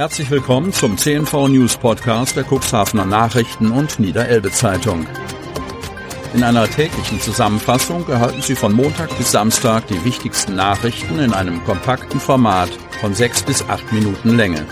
Herzlich 0.00 0.30
willkommen 0.30 0.72
zum 0.72 0.96
CNV 0.96 1.48
News 1.48 1.76
Podcast 1.76 2.34
der 2.34 2.46
Cuxhavener 2.50 3.04
Nachrichten 3.04 3.70
und 3.70 4.00
Niederelbe 4.00 4.50
Zeitung. 4.50 5.06
In 6.32 6.42
einer 6.42 6.66
täglichen 6.66 7.20
Zusammenfassung 7.20 8.08
erhalten 8.08 8.40
Sie 8.40 8.54
von 8.54 8.72
Montag 8.72 9.14
bis 9.18 9.30
Samstag 9.32 9.88
die 9.88 10.02
wichtigsten 10.02 10.54
Nachrichten 10.54 11.18
in 11.18 11.34
einem 11.34 11.62
kompakten 11.64 12.18
Format 12.18 12.70
von 13.02 13.12
sechs 13.12 13.42
bis 13.42 13.62
acht 13.68 13.92
Minuten 13.92 14.38
Länge. 14.38 14.64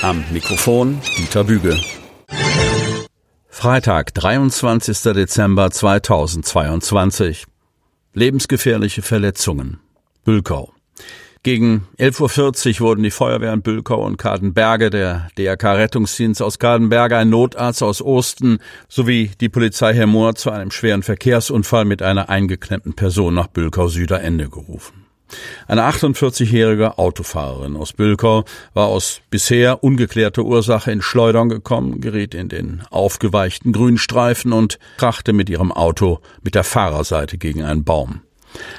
Am 0.00 0.24
Mikrofon 0.32 0.98
Dieter 1.18 1.44
Büge. 1.44 1.78
Freitag, 3.50 4.14
23. 4.14 5.12
Dezember 5.12 5.70
2022. 5.72 7.44
Lebensgefährliche 8.14 9.02
Verletzungen. 9.02 9.80
Bülkau. 10.24 10.73
Gegen 11.44 11.86
11.40 11.98 12.80
Uhr 12.80 12.88
wurden 12.88 13.02
die 13.02 13.10
Feuerwehren 13.10 13.60
Bülkau 13.60 14.02
und 14.02 14.16
Kadenberge, 14.16 14.88
der 14.88 15.28
DRK-Rettungsdienst 15.36 16.40
aus 16.40 16.58
Kadenberge, 16.58 17.18
ein 17.18 17.28
Notarzt 17.28 17.82
aus 17.82 18.00
Osten 18.00 18.60
sowie 18.88 19.30
die 19.42 19.50
Polizei 19.50 19.92
Hermoor 19.92 20.36
zu 20.36 20.50
einem 20.50 20.70
schweren 20.70 21.02
Verkehrsunfall 21.02 21.84
mit 21.84 22.00
einer 22.00 22.30
eingeklemmten 22.30 22.94
Person 22.94 23.34
nach 23.34 23.48
Bülkau-Süderende 23.48 24.48
gerufen. 24.48 25.04
Eine 25.66 25.82
48-jährige 25.82 26.96
Autofahrerin 26.96 27.76
aus 27.76 27.92
Bülkau 27.92 28.46
war 28.72 28.86
aus 28.86 29.20
bisher 29.28 29.84
ungeklärter 29.84 30.44
Ursache 30.44 30.92
in 30.92 31.02
Schleudern 31.02 31.50
gekommen, 31.50 32.00
geriet 32.00 32.34
in 32.34 32.48
den 32.48 32.84
aufgeweichten 32.88 33.72
Grünstreifen 33.72 34.54
und 34.54 34.78
krachte 34.96 35.34
mit 35.34 35.50
ihrem 35.50 35.72
Auto 35.72 36.20
mit 36.42 36.54
der 36.54 36.64
Fahrerseite 36.64 37.36
gegen 37.36 37.62
einen 37.62 37.84
Baum. 37.84 38.22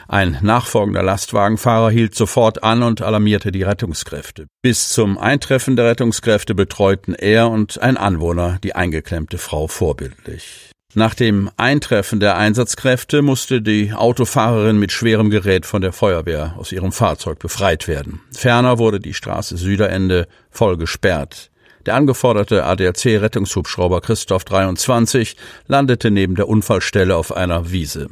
Ein 0.07 0.37
nachfolgender 0.41 1.03
Lastwagenfahrer 1.03 1.89
hielt 1.89 2.15
sofort 2.15 2.63
an 2.63 2.83
und 2.83 3.01
alarmierte 3.01 3.51
die 3.51 3.63
Rettungskräfte. 3.63 4.47
Bis 4.61 4.89
zum 4.89 5.17
Eintreffen 5.17 5.75
der 5.75 5.85
Rettungskräfte 5.85 6.55
betreuten 6.55 7.13
er 7.13 7.49
und 7.49 7.81
ein 7.81 7.97
Anwohner 7.97 8.59
die 8.63 8.75
eingeklemmte 8.75 9.37
Frau 9.37 9.67
vorbildlich. 9.67 10.71
Nach 10.97 11.13
dem 11.13 11.51
Eintreffen 11.57 12.21
der 12.21 12.37
Einsatzkräfte 12.37 13.21
musste 13.21 13.61
die 13.61 13.91
Autofahrerin 13.91 14.79
mit 14.79 14.93
schwerem 14.93 15.29
Gerät 15.29 15.65
von 15.65 15.81
der 15.81 15.91
Feuerwehr 15.91 16.55
aus 16.57 16.71
ihrem 16.71 16.93
Fahrzeug 16.93 17.37
befreit 17.39 17.89
werden. 17.89 18.21
Ferner 18.31 18.79
wurde 18.79 19.01
die 19.01 19.13
Straße 19.13 19.57
Süderende 19.57 20.27
voll 20.51 20.77
gesperrt. 20.77 21.51
Der 21.85 21.93
angeforderte 21.93 22.65
ADAC-Rettungshubschrauber 22.65 24.01
Christoph 24.01 24.43
23 24.45 25.35
landete 25.67 26.09
neben 26.09 26.35
der 26.35 26.47
Unfallstelle 26.47 27.15
auf 27.15 27.35
einer 27.35 27.71
Wiese. 27.71 28.07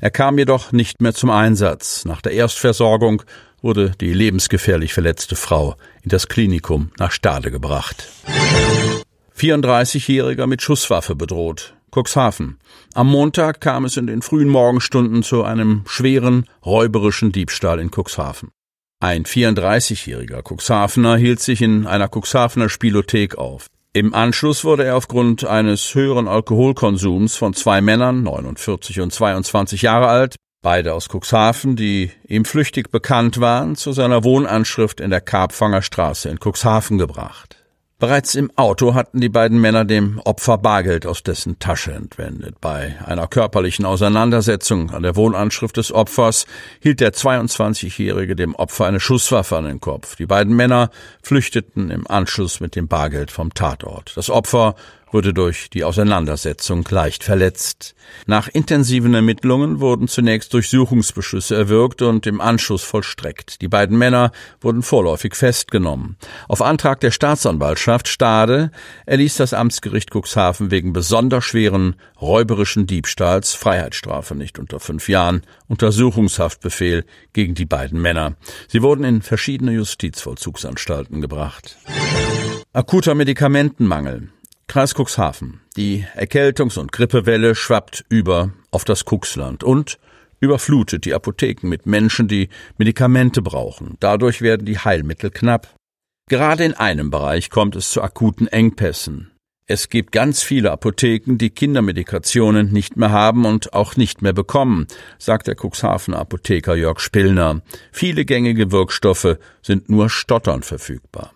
Er 0.00 0.10
kam 0.10 0.38
jedoch 0.38 0.72
nicht 0.72 1.00
mehr 1.00 1.14
zum 1.14 1.30
Einsatz. 1.30 2.04
Nach 2.04 2.20
der 2.20 2.32
Erstversorgung 2.32 3.22
wurde 3.60 3.92
die 4.00 4.12
lebensgefährlich 4.12 4.92
verletzte 4.92 5.36
Frau 5.36 5.76
in 6.02 6.08
das 6.08 6.26
Klinikum 6.26 6.90
nach 6.98 7.12
Stade 7.12 7.52
gebracht. 7.52 8.08
34-Jähriger 9.38 10.46
mit 10.46 10.62
Schusswaffe 10.62 11.14
bedroht. 11.14 11.74
Cuxhaven. 11.94 12.58
Am 12.94 13.06
Montag 13.06 13.60
kam 13.60 13.84
es 13.84 13.96
in 13.96 14.06
den 14.06 14.22
frühen 14.22 14.48
Morgenstunden 14.48 15.22
zu 15.22 15.44
einem 15.44 15.82
schweren 15.86 16.46
räuberischen 16.64 17.32
Diebstahl 17.32 17.78
in 17.78 17.90
Cuxhaven. 17.90 18.50
Ein 19.02 19.24
34-jähriger 19.24 20.42
Cuxhavener 20.48 21.16
hielt 21.16 21.40
sich 21.40 21.60
in 21.60 21.88
einer 21.88 22.08
Cuxhavener 22.08 22.68
Spielothek 22.68 23.36
auf. 23.36 23.66
Im 23.92 24.14
Anschluss 24.14 24.64
wurde 24.64 24.84
er 24.84 24.96
aufgrund 24.96 25.44
eines 25.44 25.96
höheren 25.96 26.28
Alkoholkonsums 26.28 27.34
von 27.34 27.52
zwei 27.52 27.80
Männern, 27.80 28.22
49 28.22 29.00
und 29.00 29.12
22 29.12 29.82
Jahre 29.82 30.06
alt, 30.06 30.36
beide 30.62 30.94
aus 30.94 31.08
Cuxhaven, 31.08 31.74
die 31.74 32.12
ihm 32.28 32.44
flüchtig 32.44 32.92
bekannt 32.92 33.40
waren, 33.40 33.74
zu 33.74 33.90
seiner 33.90 34.22
Wohnanschrift 34.22 35.00
in 35.00 35.10
der 35.10 35.20
Karpfanger 35.20 35.82
Straße 35.82 36.28
in 36.28 36.38
Cuxhaven 36.38 36.96
gebracht. 36.96 37.61
Bereits 38.02 38.34
im 38.34 38.50
Auto 38.56 38.94
hatten 38.94 39.20
die 39.20 39.28
beiden 39.28 39.60
Männer 39.60 39.84
dem 39.84 40.18
Opfer 40.24 40.58
Bargeld 40.58 41.06
aus 41.06 41.22
dessen 41.22 41.60
Tasche 41.60 41.92
entwendet. 41.92 42.56
Bei 42.60 42.96
einer 43.06 43.28
körperlichen 43.28 43.84
Auseinandersetzung 43.84 44.90
an 44.90 45.04
der 45.04 45.14
Wohnanschrift 45.14 45.76
des 45.76 45.92
Opfers 45.92 46.46
hielt 46.80 46.98
der 46.98 47.12
22-Jährige 47.12 48.34
dem 48.34 48.56
Opfer 48.56 48.86
eine 48.86 48.98
Schusswaffe 48.98 49.56
an 49.56 49.66
den 49.66 49.78
Kopf. 49.78 50.16
Die 50.16 50.26
beiden 50.26 50.56
Männer 50.56 50.90
flüchteten 51.22 51.92
im 51.92 52.04
Anschluss 52.08 52.58
mit 52.58 52.74
dem 52.74 52.88
Bargeld 52.88 53.30
vom 53.30 53.54
Tatort. 53.54 54.16
Das 54.16 54.30
Opfer 54.30 54.74
wurde 55.12 55.34
durch 55.34 55.70
die 55.70 55.84
Auseinandersetzung 55.84 56.84
leicht 56.90 57.22
verletzt. 57.22 57.94
Nach 58.26 58.48
intensiven 58.48 59.14
Ermittlungen 59.14 59.80
wurden 59.80 60.08
zunächst 60.08 60.52
Durchsuchungsbeschlüsse 60.54 61.54
erwirkt 61.54 62.02
und 62.02 62.26
im 62.26 62.40
Anschluss 62.40 62.82
vollstreckt. 62.82 63.60
Die 63.60 63.68
beiden 63.68 63.96
Männer 63.98 64.32
wurden 64.60 64.82
vorläufig 64.82 65.36
festgenommen. 65.36 66.16
Auf 66.48 66.62
Antrag 66.62 67.00
der 67.00 67.10
Staatsanwaltschaft 67.10 68.08
Stade 68.08 68.70
erließ 69.06 69.36
das 69.36 69.54
Amtsgericht 69.54 70.10
Cuxhaven 70.10 70.70
wegen 70.70 70.92
besonders 70.92 71.44
schweren 71.44 71.96
räuberischen 72.20 72.86
Diebstahls 72.86 73.54
Freiheitsstrafe 73.54 74.34
nicht 74.34 74.58
unter 74.58 74.80
fünf 74.80 75.08
Jahren 75.08 75.42
Untersuchungshaftbefehl 75.68 77.04
gegen 77.32 77.54
die 77.54 77.66
beiden 77.66 78.00
Männer. 78.00 78.36
Sie 78.68 78.82
wurden 78.82 79.04
in 79.04 79.22
verschiedene 79.22 79.72
Justizvollzugsanstalten 79.72 81.20
gebracht. 81.20 81.76
Akuter 82.72 83.14
Medikamentenmangel. 83.14 84.28
Kreis 84.66 84.94
Cuxhaven. 84.94 85.60
Die 85.76 86.06
Erkältungs- 86.14 86.78
und 86.78 86.92
Grippewelle 86.92 87.54
schwappt 87.54 88.04
über 88.08 88.52
auf 88.70 88.84
das 88.84 89.04
Cuxland 89.04 89.64
und 89.64 89.98
überflutet 90.40 91.04
die 91.04 91.14
Apotheken 91.14 91.68
mit 91.68 91.86
Menschen, 91.86 92.28
die 92.28 92.48
Medikamente 92.78 93.42
brauchen. 93.42 93.96
Dadurch 94.00 94.42
werden 94.42 94.66
die 94.66 94.78
Heilmittel 94.78 95.30
knapp. 95.30 95.74
Gerade 96.28 96.64
in 96.64 96.74
einem 96.74 97.10
Bereich 97.10 97.50
kommt 97.50 97.76
es 97.76 97.90
zu 97.90 98.02
akuten 98.02 98.48
Engpässen. 98.48 99.32
Es 99.66 99.88
gibt 99.88 100.10
ganz 100.10 100.42
viele 100.42 100.72
Apotheken, 100.72 101.38
die 101.38 101.50
Kindermedikationen 101.50 102.72
nicht 102.72 102.96
mehr 102.96 103.10
haben 103.10 103.46
und 103.46 103.72
auch 103.72 103.96
nicht 103.96 104.20
mehr 104.20 104.32
bekommen, 104.32 104.86
sagt 105.18 105.46
der 105.46 105.56
Cuxhavener 105.56 106.18
Apotheker 106.18 106.74
Jörg 106.74 106.98
Spillner. 106.98 107.62
Viele 107.92 108.24
gängige 108.24 108.72
Wirkstoffe 108.72 109.38
sind 109.62 109.88
nur 109.88 110.10
stottern 110.10 110.62
verfügbar. 110.62 111.32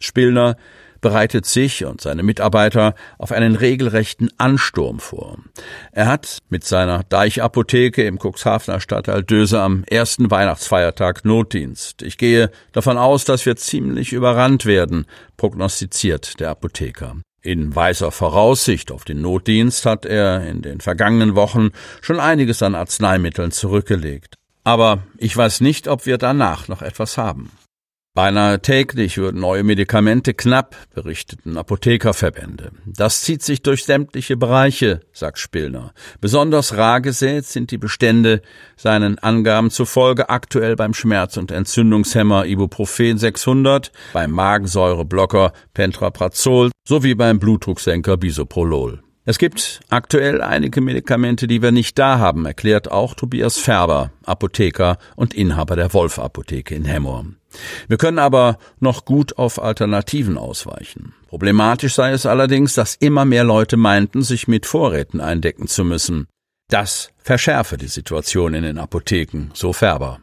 Spillner 0.00 0.56
bereitet 1.00 1.46
sich 1.46 1.84
und 1.84 2.00
seine 2.00 2.22
Mitarbeiter 2.22 2.94
auf 3.18 3.32
einen 3.32 3.56
regelrechten 3.56 4.30
Ansturm 4.38 5.00
vor. 5.00 5.38
Er 5.92 6.06
hat 6.06 6.38
mit 6.48 6.64
seiner 6.64 7.02
Deichapotheke 7.04 8.04
im 8.04 8.18
Cuxhavener 8.18 8.80
Stadtteil 8.80 9.22
Döse 9.22 9.60
am 9.60 9.84
ersten 9.88 10.30
Weihnachtsfeiertag 10.30 11.24
Notdienst. 11.24 12.02
Ich 12.02 12.18
gehe 12.18 12.50
davon 12.72 12.98
aus, 12.98 13.24
dass 13.24 13.46
wir 13.46 13.56
ziemlich 13.56 14.12
überrannt 14.12 14.66
werden, 14.66 15.06
prognostiziert 15.36 16.40
der 16.40 16.50
Apotheker. 16.50 17.16
In 17.42 17.74
weiser 17.74 18.10
Voraussicht 18.10 18.92
auf 18.92 19.04
den 19.04 19.22
Notdienst 19.22 19.86
hat 19.86 20.04
er 20.04 20.46
in 20.46 20.60
den 20.60 20.80
vergangenen 20.80 21.34
Wochen 21.36 21.70
schon 22.02 22.20
einiges 22.20 22.62
an 22.62 22.74
Arzneimitteln 22.74 23.50
zurückgelegt. 23.50 24.34
Aber 24.62 25.04
ich 25.16 25.34
weiß 25.34 25.62
nicht, 25.62 25.88
ob 25.88 26.04
wir 26.04 26.18
danach 26.18 26.68
noch 26.68 26.82
etwas 26.82 27.16
haben. 27.16 27.50
Beinahe 28.12 28.60
täglich 28.60 29.18
würden 29.18 29.40
neue 29.40 29.62
Medikamente 29.62 30.34
knapp, 30.34 30.74
berichteten 30.92 31.56
Apothekerverbände. 31.56 32.72
Das 32.84 33.22
zieht 33.22 33.42
sich 33.42 33.62
durch 33.62 33.84
sämtliche 33.84 34.36
Bereiche, 34.36 35.00
sagt 35.12 35.38
Spillner. 35.38 35.94
Besonders 36.20 36.76
rar 36.76 37.00
gesät 37.00 37.46
sind 37.46 37.70
die 37.70 37.78
Bestände 37.78 38.42
seinen 38.76 39.20
Angaben 39.20 39.70
zufolge 39.70 40.28
aktuell 40.28 40.74
beim 40.74 40.92
Schmerz- 40.92 41.36
und 41.36 41.52
Entzündungshemmer 41.52 42.46
Ibuprofen 42.46 43.16
600, 43.16 43.92
beim 44.12 44.32
Magensäureblocker 44.32 45.52
Pentrazol 45.72 46.72
sowie 46.84 47.14
beim 47.14 47.38
Blutdrucksenker 47.38 48.16
Bisoprolol. 48.16 49.04
Es 49.26 49.38
gibt 49.38 49.80
aktuell 49.90 50.40
einige 50.40 50.80
Medikamente, 50.80 51.46
die 51.46 51.60
wir 51.60 51.72
nicht 51.72 51.98
da 51.98 52.18
haben, 52.18 52.46
erklärt 52.46 52.90
auch 52.90 53.14
Tobias 53.14 53.58
Färber, 53.58 54.10
Apotheker 54.24 54.96
und 55.14 55.34
Inhaber 55.34 55.76
der 55.76 55.92
Wolf 55.92 56.18
Apotheke 56.18 56.74
in 56.74 56.86
Hemmoor. 56.86 57.26
Wir 57.88 57.98
können 57.98 58.18
aber 58.18 58.58
noch 58.78 59.04
gut 59.04 59.36
auf 59.36 59.62
Alternativen 59.62 60.38
ausweichen. 60.38 61.14
Problematisch 61.28 61.94
sei 61.94 62.12
es 62.12 62.24
allerdings, 62.24 62.74
dass 62.74 62.94
immer 62.94 63.24
mehr 63.24 63.44
Leute 63.44 63.76
meinten, 63.76 64.22
sich 64.22 64.48
mit 64.48 64.66
Vorräten 64.66 65.20
eindecken 65.20 65.66
zu 65.66 65.84
müssen. 65.84 66.26
Das 66.68 67.10
verschärfe 67.18 67.76
die 67.76 67.88
Situation 67.88 68.54
in 68.54 68.62
den 68.62 68.78
Apotheken, 68.78 69.50
so 69.52 69.72
Färber. 69.72 70.20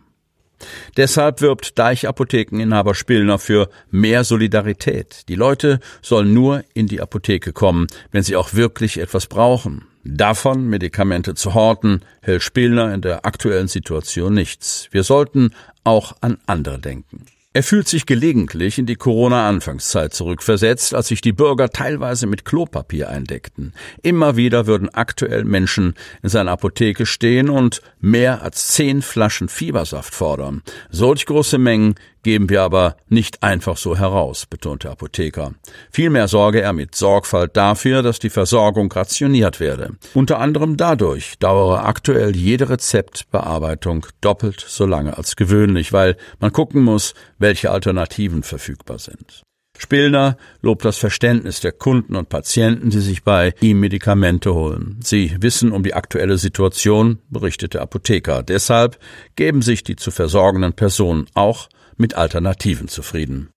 Deshalb 0.96 1.42
wirbt 1.42 1.78
Deichapothekeninhaber 1.78 2.96
Spillner 2.96 3.40
für 3.40 3.70
mehr 3.92 4.24
Solidarität. 4.24 5.28
Die 5.30 5.36
Leute 5.36 5.80
sollen 6.02 6.34
nur 6.34 6.64
in 6.74 6.88
die 6.88 7.02
Apotheke 7.02 7.54
kommen, 7.54 7.88
wenn 8.12 8.24
sie 8.24 8.36
auch 8.36 8.54
wirklich 8.54 8.98
etwas 8.98 9.28
brauchen. 9.28 9.86
Davon 10.04 10.68
Medikamente 10.68 11.36
zu 11.36 11.54
horten, 11.54 12.02
hält 12.22 12.42
Spillner 12.42 12.94
in 12.94 13.02
der 13.02 13.26
aktuellen 13.26 13.68
Situation 13.68 14.34
nichts. 14.34 14.88
Wir 14.92 15.04
sollten 15.04 15.54
auch 15.84 16.16
an 16.22 16.38
andere 16.46 16.80
denken. 16.80 17.26
Er 17.54 17.64
fühlt 17.64 17.88
sich 17.88 18.06
gelegentlich 18.06 18.78
in 18.78 18.86
die 18.86 18.96
Corona-Anfangszeit 18.96 20.14
zurückversetzt, 20.14 20.94
als 20.94 21.08
sich 21.08 21.22
die 21.22 21.32
Bürger 21.32 21.70
teilweise 21.70 22.28
mit 22.28 22.46
Klopapier 22.46 23.10
eindeckten. 23.10 23.74
Immer 24.04 24.36
wieder 24.36 24.68
würden 24.68 24.90
aktuell 24.94 25.44
Menschen 25.44 25.96
in 26.22 26.30
seiner 26.30 26.52
Apotheke 26.52 27.06
stehen 27.06 27.50
und 27.50 27.82
mehr 28.00 28.44
als 28.44 28.68
zehn 28.68 29.02
Flaschen 29.02 29.50
Fiebersaft 29.50 30.14
fordern. 30.14 30.62
Solch 30.92 31.26
große 31.26 31.58
Mengen 31.58 31.96
geben 32.28 32.50
wir 32.50 32.62
aber 32.62 32.98
nicht 33.08 33.42
einfach 33.42 33.78
so 33.78 33.98
heraus, 33.98 34.48
betonte 34.48 34.92
Apotheker. 34.92 35.54
Vielmehr 35.90 36.28
sorge 36.28 36.60
er 36.60 36.74
mit 36.74 36.94
Sorgfalt 36.94 37.56
dafür, 37.56 38.04
dass 38.04 38.20
die 38.20 38.30
Versorgung 38.30 38.92
rationiert 38.92 39.62
werde. 39.62 39.92
Unter 40.14 40.42
anderem 40.42 40.76
dadurch 40.76 41.40
dauere 41.40 41.86
aktuell 41.86 42.36
jede 42.36 42.68
Rezeptbearbeitung 42.68 44.08
doppelt 44.20 44.60
so 44.60 44.86
lange 44.86 45.18
als 45.18 45.38
gewöhnlich, 45.38 45.94
weil 45.94 46.18
man 46.42 46.52
gucken 46.52 46.84
muss, 46.84 47.14
welche 47.40 47.72
Alternativen 47.72 48.44
verfügbar 48.44 49.00
sind. 49.00 49.44
Spillner 49.78 50.36
lobt 50.62 50.84
das 50.84 50.98
Verständnis 50.98 51.62
der 51.62 51.72
Kunden 51.72 52.18
und 52.18 52.28
Patienten, 52.28 52.90
die 52.90 53.00
sich 53.00 53.24
bei 53.24 53.54
ihm 53.62 53.80
Medikamente 53.80 54.54
holen. 54.54 55.00
Sie 55.02 55.38
wissen 55.40 55.72
um 55.72 55.82
die 55.82 55.94
aktuelle 55.94 56.38
Situation, 56.38 57.20
berichtete 57.30 57.80
Apotheker. 57.80 58.44
Deshalb 58.44 59.00
geben 59.38 59.62
sich 59.62 59.86
die 59.86 59.96
zu 59.96 60.12
versorgenden 60.12 60.74
Personen 60.74 61.28
auch 61.36 61.70
mit 61.98 62.16
Alternativen 62.16 62.88
zufrieden. 62.88 63.50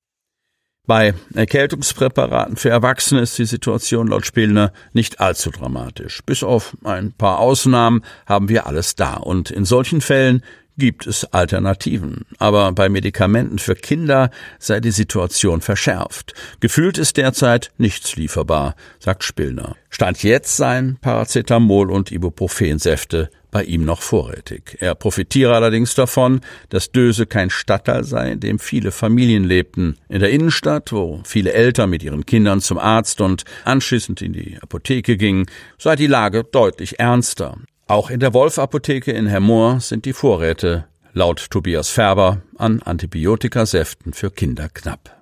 Bei 0.86 1.14
Erkältungspräparaten 1.34 2.56
für 2.56 2.70
Erwachsene 2.70 3.20
ist 3.20 3.38
die 3.38 3.44
Situation 3.44 4.08
laut 4.08 4.26
Spillner 4.26 4.72
nicht 4.92 5.20
allzu 5.20 5.50
dramatisch. 5.50 6.20
Bis 6.26 6.42
auf 6.42 6.76
ein 6.82 7.12
paar 7.12 7.38
Ausnahmen 7.38 8.02
haben 8.26 8.48
wir 8.48 8.66
alles 8.66 8.96
da. 8.96 9.14
Und 9.14 9.50
in 9.50 9.64
solchen 9.64 10.00
Fällen 10.00 10.42
gibt 10.80 11.06
es 11.06 11.32
Alternativen. 11.32 12.24
Aber 12.38 12.72
bei 12.72 12.88
Medikamenten 12.88 13.60
für 13.60 13.76
Kinder 13.76 14.30
sei 14.58 14.80
die 14.80 14.90
Situation 14.90 15.60
verschärft. 15.60 16.34
Gefühlt 16.58 16.98
ist 16.98 17.16
derzeit 17.18 17.70
nichts 17.78 18.16
lieferbar, 18.16 18.74
sagt 18.98 19.22
Spillner. 19.22 19.76
Stand 19.90 20.24
jetzt 20.24 20.56
seien 20.56 20.98
Paracetamol 21.00 21.90
und 21.90 22.10
Ibuprofensäfte 22.10 23.30
bei 23.50 23.64
ihm 23.64 23.84
noch 23.84 24.02
vorrätig. 24.02 24.76
Er 24.80 24.94
profitiere 24.94 25.54
allerdings 25.54 25.94
davon, 25.94 26.40
dass 26.68 26.92
Döse 26.92 27.26
kein 27.26 27.50
Stadtteil 27.50 28.04
sei, 28.04 28.32
in 28.32 28.40
dem 28.40 28.58
viele 28.58 28.92
Familien 28.92 29.44
lebten. 29.44 29.96
In 30.08 30.20
der 30.20 30.30
Innenstadt, 30.30 30.92
wo 30.92 31.20
viele 31.24 31.52
Eltern 31.52 31.90
mit 31.90 32.02
ihren 32.02 32.26
Kindern 32.26 32.60
zum 32.60 32.78
Arzt 32.78 33.20
und 33.20 33.44
anschließend 33.64 34.22
in 34.22 34.32
die 34.32 34.58
Apotheke 34.60 35.16
gingen, 35.16 35.46
sei 35.78 35.96
die 35.96 36.06
Lage 36.06 36.44
deutlich 36.44 36.98
ernster. 37.00 37.56
Auch 37.86 38.10
in 38.10 38.20
der 38.20 38.34
Wolf-Apotheke 38.34 39.10
in 39.10 39.26
Hermoor 39.26 39.80
sind 39.80 40.04
die 40.04 40.12
Vorräte 40.12 40.86
laut 41.12 41.50
Tobias 41.50 41.88
Färber 41.88 42.42
an 42.56 42.82
Antibiotikasäften 42.82 44.12
für 44.12 44.30
Kinder 44.30 44.68
knapp. 44.68 45.20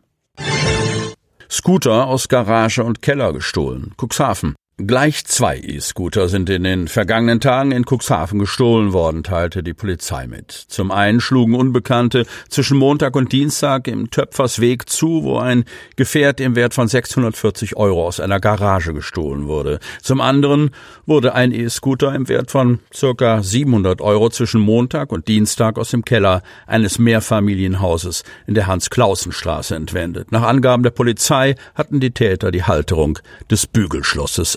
Scooter 1.51 2.07
aus 2.07 2.29
Garage 2.29 2.85
und 2.85 3.01
Keller 3.01 3.33
gestohlen. 3.33 3.95
Cuxhaven. 3.97 4.55
Gleich 4.87 5.25
zwei 5.25 5.59
E-Scooter 5.59 6.29
sind 6.29 6.49
in 6.49 6.63
den 6.63 6.87
vergangenen 6.87 7.41
Tagen 7.41 7.73
in 7.73 7.85
Cuxhaven 7.85 8.39
gestohlen 8.39 8.93
worden, 8.93 9.25
teilte 9.25 9.65
die 9.65 9.75
Polizei 9.75 10.29
mit. 10.29 10.53
Zum 10.53 10.93
einen 10.93 11.21
schlugen 11.21 11.57
Unbekannte 11.57 12.27
zwischen 12.49 12.79
Montag 12.79 13.17
und 13.17 13.33
Dienstag 13.33 13.89
im 13.89 14.09
Töpfersweg 14.13 14.89
zu, 14.89 15.25
wo 15.25 15.39
ein 15.39 15.65
Gefährt 15.97 16.39
im 16.39 16.55
Wert 16.55 16.75
von 16.75 16.87
640 16.87 17.77
Euro 17.77 18.07
aus 18.07 18.21
einer 18.21 18.39
Garage 18.39 18.95
gestohlen 18.95 19.49
wurde. 19.49 19.81
Zum 20.01 20.21
anderen 20.21 20.71
wurde 21.07 21.35
ein 21.35 21.51
E-Scooter 21.51 22.15
im 22.15 22.29
Wert 22.29 22.53
von 22.53 22.79
circa 22.95 23.43
700 23.43 24.01
Euro 24.01 24.31
zwischen 24.31 24.61
Montag 24.61 25.11
und 25.11 25.27
Dienstag 25.27 25.77
aus 25.77 25.91
dem 25.91 26.05
Keller 26.05 26.45
eines 26.69 27.01
Mehrfamilienhauses 27.01 28.23
in 28.47 28.55
der 28.55 28.69
Hans-Clausen-Straße 28.69 29.75
entwendet. 29.75 30.31
Nach 30.31 30.45
Angaben 30.45 30.85
der 30.85 30.91
Polizei 30.91 31.57
hatten 31.75 31.99
die 31.99 32.13
Täter 32.13 32.53
die 32.53 32.63
Halterung 32.63 33.19
des 33.51 33.67
Bügelschlosses 33.67 34.57